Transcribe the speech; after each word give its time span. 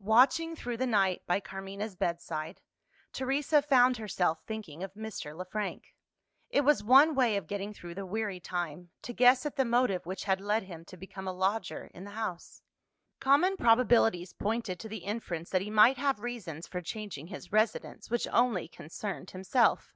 Watching 0.00 0.56
through 0.56 0.78
the 0.78 0.86
night 0.86 1.20
by 1.26 1.38
Carmina's 1.38 1.96
bedside, 1.96 2.62
Teresa 3.12 3.60
found 3.60 3.98
herself 3.98 4.40
thinking 4.46 4.82
of 4.82 4.94
Mr. 4.94 5.36
Le 5.36 5.44
Frank. 5.44 5.94
It 6.48 6.62
was 6.62 6.82
one 6.82 7.14
way 7.14 7.36
of 7.36 7.46
getting 7.46 7.74
through 7.74 7.94
the 7.94 8.06
weary 8.06 8.40
time, 8.40 8.88
to 9.02 9.12
guess 9.12 9.44
at 9.44 9.56
the 9.56 9.66
motive 9.66 10.06
which 10.06 10.24
had 10.24 10.40
led 10.40 10.62
him 10.62 10.86
to 10.86 10.96
become 10.96 11.28
a 11.28 11.32
lodger 11.34 11.90
in 11.92 12.04
the 12.04 12.12
house. 12.12 12.62
Common 13.20 13.58
probabilities 13.58 14.32
pointed 14.32 14.80
to 14.80 14.88
the 14.88 15.04
inference 15.04 15.50
that 15.50 15.60
he 15.60 15.68
might 15.68 15.98
have 15.98 16.20
reasons 16.20 16.66
for 16.66 16.80
changing 16.80 17.26
his 17.26 17.52
residence, 17.52 18.08
which 18.08 18.26
only 18.28 18.68
concerned 18.68 19.32
himself. 19.32 19.92